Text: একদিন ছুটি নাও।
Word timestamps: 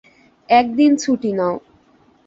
একদিন 0.49 0.91
ছুটি 0.97 1.31
নাও। 1.33 1.55